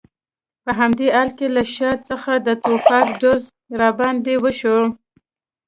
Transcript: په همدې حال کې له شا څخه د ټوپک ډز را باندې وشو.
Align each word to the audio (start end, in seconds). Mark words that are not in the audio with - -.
په 0.63 0.71
همدې 0.79 1.07
حال 1.15 1.29
کې 1.37 1.47
له 1.55 1.63
شا 1.75 1.91
څخه 2.09 2.31
د 2.47 2.47
ټوپک 2.63 3.07
ډز 3.21 3.41
را 3.79 3.89
باندې 3.99 4.33
وشو. 4.43 4.79